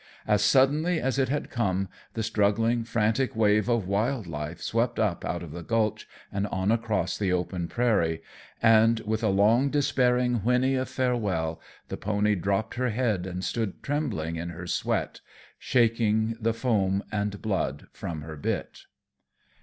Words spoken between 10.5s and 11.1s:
of